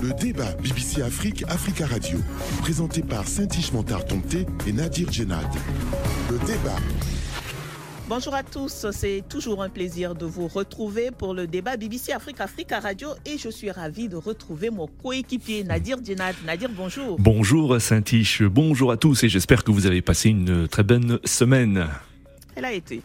Le 0.00 0.12
débat 0.12 0.52
BBC 0.62 1.02
Afrique, 1.02 1.44
Africa 1.48 1.84
Radio, 1.84 2.18
présenté 2.60 3.02
par 3.02 3.26
Saint-Ish 3.26 3.72
Montar-Tomté 3.72 4.46
et 4.66 4.72
Nadir 4.72 5.10
Djenad. 5.10 5.48
Le 6.30 6.38
débat. 6.46 6.76
Bonjour 8.08 8.32
à 8.32 8.44
tous, 8.44 8.86
c'est 8.92 9.24
toujours 9.28 9.60
un 9.60 9.68
plaisir 9.68 10.14
de 10.14 10.24
vous 10.24 10.46
retrouver 10.46 11.10
pour 11.10 11.34
le 11.34 11.48
débat 11.48 11.76
BBC 11.76 12.12
Afrique 12.12 12.40
Africa 12.40 12.78
Radio 12.78 13.08
et 13.26 13.38
je 13.38 13.48
suis 13.48 13.72
ravi 13.72 14.08
de 14.08 14.14
retrouver 14.14 14.70
mon 14.70 14.86
coéquipier 14.86 15.64
Nadir 15.64 15.98
Djenad. 16.04 16.36
Nadir, 16.46 16.70
bonjour. 16.72 17.16
Bonjour 17.18 17.80
Saint-Ish, 17.80 18.44
bonjour 18.44 18.92
à 18.92 18.96
tous 18.96 19.24
et 19.24 19.28
j'espère 19.28 19.64
que 19.64 19.72
vous 19.72 19.86
avez 19.86 20.00
passé 20.00 20.28
une 20.28 20.68
très 20.68 20.84
bonne 20.84 21.18
semaine. 21.24 21.88
Elle 22.54 22.64
a 22.64 22.72
été. 22.72 23.02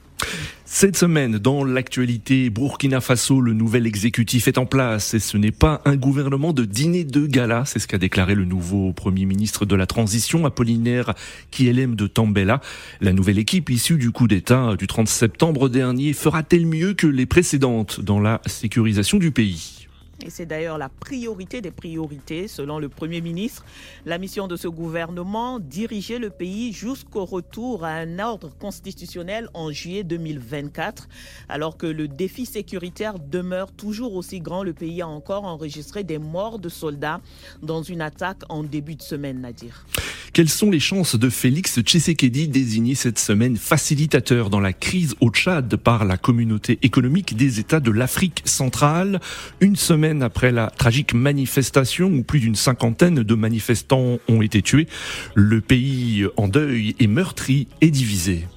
Cette 0.66 0.98
semaine, 0.98 1.38
dans 1.38 1.64
l'actualité, 1.64 2.50
Burkina 2.50 3.00
Faso, 3.00 3.40
le 3.42 3.54
nouvel 3.54 3.86
exécutif 3.86 4.48
est 4.48 4.58
en 4.58 4.66
place 4.66 5.14
et 5.14 5.20
ce 5.20 5.38
n'est 5.38 5.52
pas 5.52 5.82
un 5.86 5.96
gouvernement 5.96 6.52
de 6.52 6.66
dîner 6.66 7.04
de 7.04 7.28
gala, 7.28 7.64
c'est 7.66 7.78
ce 7.78 7.88
qu'a 7.88 8.00
déclaré 8.00 8.34
le 8.34 8.44
nouveau 8.44 8.92
premier 8.92 9.26
ministre 9.26 9.66
de 9.66 9.76
la 9.76 9.86
transition, 9.86 10.46
Apollinaire 10.46 11.14
Kielem 11.52 11.96
de 11.96 12.08
Tambela. 12.08 12.60
La 13.02 13.14
nouvelle 13.14 13.38
équipe 13.38 13.70
issue 13.70 13.98
du 13.98 14.12
coup 14.12 14.28
d'État 14.28 14.76
du 14.76 14.88
30 14.88 15.08
septembre 15.08 15.70
dernier 15.70 16.14
fera-t-elle 16.14 16.66
mieux 16.66 16.96
que 16.96 17.08
les 17.08 17.28
précédentes 17.28 18.02
dans 18.02 18.20
la 18.20 18.42
sécurisation 18.48 19.20
du 19.20 19.32
pays? 19.32 19.83
Et 20.24 20.30
c'est 20.30 20.46
d'ailleurs 20.46 20.78
la 20.78 20.90
priorité 20.90 21.62
des 21.62 21.72
priorités, 21.72 22.48
selon 22.48 22.80
le 22.80 22.90
Premier 22.90 23.22
ministre. 23.22 23.66
La 24.06 24.18
mission 24.18 24.48
de 24.48 24.56
ce 24.56 24.68
gouvernement, 24.68 25.60
diriger 25.60 26.18
le 26.18 26.30
pays 26.30 26.72
jusqu'au 26.72 27.26
retour 27.26 27.84
à 27.84 27.90
un 27.90 28.20
ordre 28.20 28.50
constitutionnel 28.58 29.50
en 29.54 29.72
juillet 29.72 30.04
2024. 30.04 31.10
Alors 31.50 31.78
que 31.78 31.88
le 31.88 32.08
défi 32.08 32.46
sécuritaire 32.46 33.20
demeure 33.20 33.72
toujours 33.72 34.16
aussi 34.16 34.40
grand, 34.40 34.64
le 34.64 34.74
pays 34.74 35.02
a 35.02 35.08
encore 35.08 35.44
enregistré 35.44 36.04
des 36.04 36.18
morts 36.18 36.60
de 36.60 36.70
soldats 36.70 37.20
dans 37.62 37.84
une 37.84 38.02
attaque 38.02 38.44
en 38.50 38.64
début 38.64 38.96
de 38.96 39.02
semaine, 39.02 39.42
Nadir. 39.42 39.86
Quelles 40.34 40.50
sont 40.50 40.72
les 40.72 40.80
chances 40.80 41.16
de 41.16 41.30
Félix 41.30 41.80
Tshisekedi 41.80 42.48
désigné 42.48 42.96
cette 42.96 43.20
semaine 43.20 43.56
facilitateur 43.56 44.50
dans 44.50 44.60
la 44.60 44.74
crise 44.74 45.14
au 45.22 45.30
Tchad 45.30 45.76
par 45.76 46.06
la 46.06 46.18
communauté 46.18 46.80
économique 46.82 47.38
des 47.38 47.60
États 47.60 47.80
de 47.80 47.92
l'Afrique 47.92 48.42
centrale? 48.44 49.22
Une 49.62 49.76
semaine 49.76 50.24
après 50.24 50.52
la 50.52 50.72
tragique 50.72 51.14
manifestation 51.14 52.08
où 52.08 52.24
plus 52.24 52.40
d'une 52.40 52.56
cinquantaine 52.56 53.22
de 53.22 53.36
manifestants 53.36 54.18
ont 54.28 54.42
été 54.42 54.64
tués, 54.64 54.88
le 55.36 55.62
pays 55.62 56.26
en 56.36 56.48
deuil 56.48 56.96
et 57.00 57.06
meurtri 57.06 57.68
et 57.82 57.92
divisé. 57.92 58.48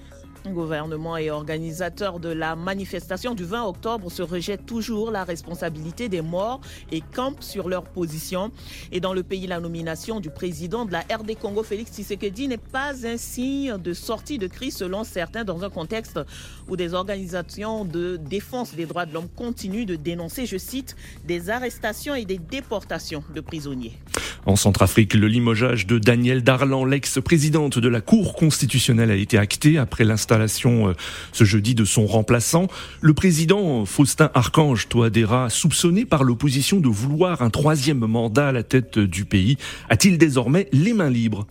Gouvernement 0.52 1.16
et 1.16 1.30
organisateur 1.30 2.20
de 2.20 2.28
la 2.28 2.56
manifestation 2.56 3.34
du 3.34 3.44
20 3.44 3.64
octobre 3.64 4.10
se 4.10 4.22
rejettent 4.22 4.66
toujours 4.66 5.10
la 5.10 5.24
responsabilité 5.24 6.08
des 6.08 6.22
morts 6.22 6.60
et 6.92 7.00
campent 7.00 7.42
sur 7.42 7.68
leur 7.68 7.84
position. 7.84 8.50
Et 8.92 9.00
dans 9.00 9.14
le 9.14 9.22
pays, 9.22 9.46
la 9.46 9.60
nomination 9.60 10.20
du 10.20 10.30
président 10.30 10.84
de 10.84 10.92
la 10.92 11.00
RD 11.00 11.38
Congo, 11.40 11.62
Félix 11.62 11.92
Tshisekedi, 11.92 12.48
n'est 12.48 12.56
pas 12.56 13.06
un 13.06 13.16
signe 13.16 13.76
de 13.78 13.92
sortie 13.92 14.38
de 14.38 14.46
crise 14.46 14.76
selon 14.76 15.04
certains 15.04 15.44
dans 15.44 15.64
un 15.64 15.70
contexte 15.70 16.20
où 16.68 16.76
des 16.76 16.94
organisations 16.94 17.84
de 17.84 18.16
défense 18.16 18.74
des 18.74 18.86
droits 18.86 19.06
de 19.06 19.14
l'homme 19.14 19.28
continuent 19.34 19.86
de 19.86 19.96
dénoncer, 19.96 20.46
je 20.46 20.58
cite, 20.58 20.96
des 21.26 21.50
arrestations 21.50 22.14
et 22.14 22.24
des 22.24 22.38
déportations 22.38 23.24
de 23.34 23.40
prisonniers. 23.40 23.98
En 24.46 24.54
Centrafrique, 24.54 25.14
le 25.14 25.26
limogeage 25.26 25.88
de 25.88 25.98
Daniel 25.98 26.44
Darlan, 26.44 26.84
l'ex-présidente 26.84 27.80
de 27.80 27.88
la 27.88 28.00
Cour 28.00 28.36
constitutionnelle, 28.36 29.10
a 29.10 29.16
été 29.16 29.38
acté 29.38 29.76
après 29.76 30.04
l'installation 30.04 30.35
euh, 30.40 30.94
ce 31.32 31.44
jeudi 31.44 31.74
de 31.74 31.84
son 31.84 32.06
remplaçant. 32.06 32.68
Le 33.00 33.14
président 33.14 33.84
Faustin 33.84 34.30
Archange 34.34 34.88
Touadéra, 34.88 35.50
soupçonné 35.50 36.04
par 36.04 36.24
l'opposition 36.24 36.80
de 36.80 36.88
vouloir 36.88 37.42
un 37.42 37.50
troisième 37.50 38.06
mandat 38.06 38.48
à 38.48 38.52
la 38.52 38.62
tête 38.62 38.98
du 38.98 39.24
pays, 39.24 39.56
a-t-il 39.88 40.18
désormais 40.18 40.68
les 40.72 40.92
mains 40.92 41.10
libres? 41.10 41.46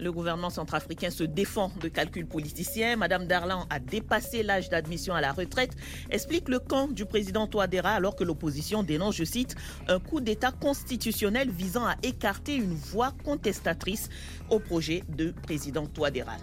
Le 0.00 0.12
gouvernement 0.12 0.48
centrafricain 0.48 1.10
se 1.10 1.24
défend 1.24 1.70
de 1.78 1.88
calculs 1.88 2.26
politiciens. 2.26 2.96
Madame 2.96 3.26
Darlan 3.26 3.66
a 3.68 3.78
dépassé 3.78 4.42
l'âge 4.42 4.70
d'admission 4.70 5.12
à 5.14 5.20
la 5.20 5.32
retraite, 5.32 5.76
explique 6.10 6.48
le 6.48 6.58
camp 6.58 6.88
du 6.88 7.04
président 7.04 7.46
Touadéra 7.46 7.90
alors 7.90 8.16
que 8.16 8.24
l'opposition 8.24 8.82
dénonce, 8.82 9.16
je 9.16 9.24
cite, 9.24 9.56
un 9.88 10.00
coup 10.00 10.20
d'État 10.20 10.52
constitutionnel 10.52 11.50
visant 11.50 11.84
à 11.84 11.96
écarter 12.02 12.56
une 12.56 12.72
voix 12.72 13.12
contestatrice 13.24 14.08
au 14.48 14.58
projet 14.58 15.04
de 15.14 15.34
président 15.42 15.86
Touadéra. 15.86 16.36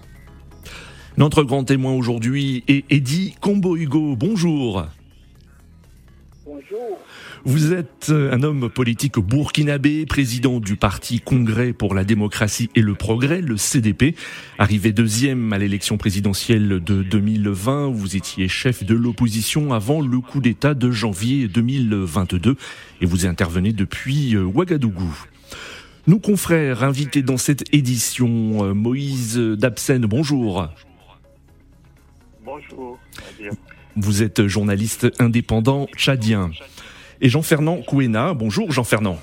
Notre 1.17 1.41
grand 1.41 1.63
témoin 1.63 1.93
aujourd'hui 1.93 2.63
est 2.67 2.85
Eddy 2.91 3.33
Combo 3.41 3.75
Hugo. 3.75 4.15
Bonjour. 4.15 4.85
Bonjour. 6.45 6.99
Vous 7.43 7.73
êtes 7.73 8.09
euh, 8.11 8.31
un 8.31 8.43
homme 8.43 8.69
politique 8.69 9.17
burkinabé, 9.17 10.05
président 10.05 10.59
du 10.59 10.75
parti 10.75 11.19
Congrès 11.19 11.73
pour 11.73 11.95
la 11.95 12.03
démocratie 12.03 12.69
et 12.75 12.81
le 12.81 12.93
progrès, 12.93 13.41
le 13.41 13.57
CDP. 13.57 14.13
Arrivé 14.59 14.91
deuxième 14.91 15.51
à 15.53 15.57
l'élection 15.57 15.97
présidentielle 15.97 16.83
de 16.83 17.01
2020, 17.01 17.87
vous 17.87 18.15
étiez 18.15 18.47
chef 18.47 18.83
de 18.83 18.93
l'opposition 18.93 19.73
avant 19.73 20.01
le 20.01 20.19
coup 20.19 20.39
d'État 20.39 20.75
de 20.75 20.91
janvier 20.91 21.47
2022 21.47 22.57
et 23.01 23.05
vous 23.07 23.25
intervenez 23.25 23.73
depuis 23.73 24.35
euh, 24.35 24.43
Ouagadougou. 24.43 25.25
Nos 26.05 26.19
confrères 26.19 26.83
invités 26.83 27.23
dans 27.23 27.37
cette 27.37 27.73
édition, 27.73 28.65
euh, 28.65 28.73
Moïse 28.75 29.35
Dabsen, 29.37 30.05
bonjour. 30.05 30.69
Bonjour. 32.57 32.97
Vous 33.95 34.23
êtes 34.23 34.47
journaliste 34.47 35.07
indépendant 35.19 35.87
tchadien. 35.95 36.49
Et 37.21 37.29
Jean-Fernand 37.29 37.83
Kouena, 37.83 38.33
bonjour 38.33 38.71
Jean-Fernand. 38.71 39.19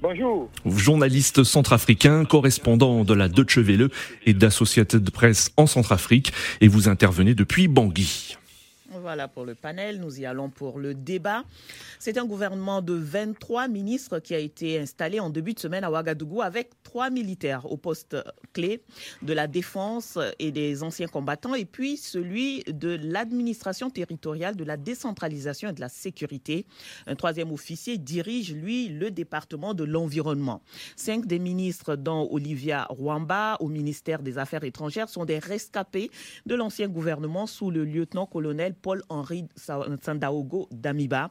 Bonjour. 0.00 0.50
Journaliste 0.66 1.44
centrafricain, 1.44 2.24
correspondant 2.24 3.04
de 3.04 3.14
la 3.14 3.28
Deutsche 3.28 3.58
Welle 3.58 3.88
et 4.26 4.34
d'Associated 4.34 5.08
Press 5.10 5.52
en 5.56 5.68
Centrafrique, 5.68 6.32
et 6.60 6.66
vous 6.66 6.88
intervenez 6.88 7.34
depuis 7.34 7.68
Bangui. 7.68 8.36
Voilà 9.02 9.26
pour 9.26 9.44
le 9.44 9.56
panel. 9.56 9.98
Nous 9.98 10.20
y 10.20 10.26
allons 10.26 10.48
pour 10.48 10.78
le 10.78 10.94
débat. 10.94 11.42
C'est 11.98 12.18
un 12.18 12.24
gouvernement 12.24 12.82
de 12.82 12.92
23 12.92 13.66
ministres 13.66 14.20
qui 14.20 14.32
a 14.32 14.38
été 14.38 14.78
installé 14.78 15.18
en 15.18 15.28
début 15.28 15.54
de 15.54 15.58
semaine 15.58 15.82
à 15.82 15.90
Ouagadougou 15.90 16.40
avec 16.40 16.70
trois 16.84 17.10
militaires 17.10 17.66
au 17.70 17.76
poste 17.76 18.16
clé 18.52 18.80
de 19.22 19.32
la 19.32 19.48
défense 19.48 20.20
et 20.38 20.52
des 20.52 20.84
anciens 20.84 21.08
combattants 21.08 21.56
et 21.56 21.64
puis 21.64 21.96
celui 21.96 22.62
de 22.68 22.96
l'administration 23.02 23.90
territoriale, 23.90 24.54
de 24.54 24.62
la 24.62 24.76
décentralisation 24.76 25.70
et 25.70 25.72
de 25.72 25.80
la 25.80 25.88
sécurité. 25.88 26.64
Un 27.08 27.16
troisième 27.16 27.50
officier 27.50 27.98
dirige, 27.98 28.54
lui, 28.54 28.88
le 28.88 29.10
département 29.10 29.74
de 29.74 29.82
l'environnement. 29.82 30.62
Cinq 30.94 31.26
des 31.26 31.40
ministres, 31.40 31.96
dont 31.96 32.28
Olivia 32.30 32.86
Rwamba 32.88 33.56
au 33.58 33.66
ministère 33.66 34.22
des 34.22 34.38
Affaires 34.38 34.62
étrangères, 34.62 35.08
sont 35.08 35.24
des 35.24 35.40
rescapés 35.40 36.12
de 36.46 36.54
l'ancien 36.54 36.86
gouvernement 36.86 37.48
sous 37.48 37.72
le 37.72 37.84
lieutenant-colonel 37.84 38.74
Paul 38.74 38.91
Paul-Henri 38.92 39.48
Sandaogo 39.56 40.68
Damiba. 40.70 41.30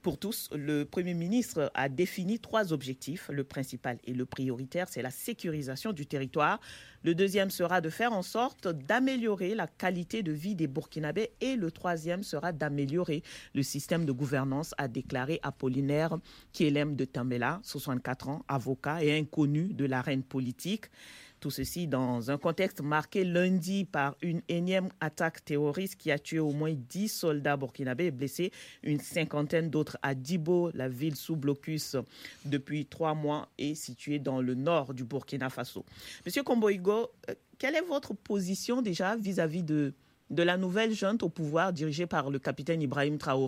Pour 0.00 0.16
tous, 0.16 0.48
le 0.54 0.84
Premier 0.84 1.14
ministre 1.14 1.72
a 1.74 1.88
défini 1.88 2.38
trois 2.38 2.72
objectifs. 2.72 3.28
Le 3.32 3.42
principal 3.42 3.98
et 4.04 4.12
le 4.14 4.24
prioritaire, 4.24 4.88
c'est 4.88 5.02
la 5.02 5.10
sécurisation 5.10 5.92
du 5.92 6.06
territoire. 6.06 6.60
Le 7.02 7.16
deuxième 7.16 7.50
sera 7.50 7.80
de 7.80 7.90
faire 7.90 8.12
en 8.12 8.22
sorte 8.22 8.68
d'améliorer 8.68 9.56
la 9.56 9.66
qualité 9.66 10.22
de 10.22 10.30
vie 10.30 10.54
des 10.54 10.68
Burkinabés. 10.68 11.32
Et 11.40 11.56
le 11.56 11.72
troisième 11.72 12.22
sera 12.22 12.52
d'améliorer 12.52 13.24
le 13.54 13.64
système 13.64 14.04
de 14.04 14.12
gouvernance, 14.12 14.72
a 14.78 14.86
déclaré 14.86 15.40
Apollinaire 15.42 16.16
Kielem 16.52 16.94
de 16.94 17.04
Tambela, 17.04 17.58
64 17.64 18.28
ans, 18.28 18.44
avocat 18.46 19.02
et 19.02 19.18
inconnu 19.18 19.74
de 19.74 19.84
l'arène 19.84 20.22
politique. 20.22 20.84
Tout 21.44 21.50
ceci 21.50 21.86
dans 21.86 22.30
un 22.30 22.38
contexte 22.38 22.80
marqué 22.80 23.22
lundi 23.22 23.84
par 23.84 24.16
une 24.22 24.40
énième 24.48 24.88
attaque 24.98 25.44
terroriste 25.44 25.96
qui 25.96 26.10
a 26.10 26.18
tué 26.18 26.38
au 26.38 26.52
moins 26.52 26.72
10 26.72 27.06
soldats 27.08 27.58
burkinabés 27.58 28.06
et 28.06 28.10
blessé 28.10 28.50
une 28.82 28.98
cinquantaine 28.98 29.68
d'autres 29.68 29.98
à 30.00 30.14
Dibo, 30.14 30.70
la 30.72 30.88
ville 30.88 31.16
sous 31.16 31.36
blocus 31.36 31.96
depuis 32.46 32.86
trois 32.86 33.12
mois 33.12 33.50
et 33.58 33.74
située 33.74 34.18
dans 34.18 34.40
le 34.40 34.54
nord 34.54 34.94
du 34.94 35.04
Burkina 35.04 35.50
Faso. 35.50 35.84
Monsieur 36.24 36.42
Komboigo, 36.42 37.10
euh, 37.28 37.34
quelle 37.58 37.74
est 37.74 37.86
votre 37.86 38.14
position 38.14 38.80
déjà 38.80 39.14
vis-à-vis 39.14 39.62
de, 39.62 39.92
de 40.30 40.42
la 40.42 40.56
nouvelle 40.56 40.94
junte 40.94 41.22
au 41.22 41.28
pouvoir 41.28 41.74
dirigée 41.74 42.06
par 42.06 42.30
le 42.30 42.38
capitaine 42.38 42.80
Ibrahim 42.80 43.18
Traoré? 43.18 43.42